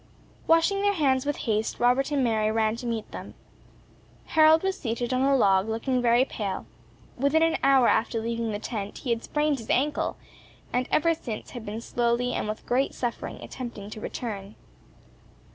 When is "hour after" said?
7.61-8.19